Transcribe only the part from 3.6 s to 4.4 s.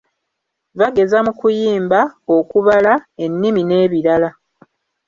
n'ebirala.